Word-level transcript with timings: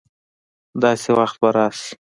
داسي 0.81 1.11
وخت 1.17 1.35
به 1.41 1.49
راشي 1.55 1.91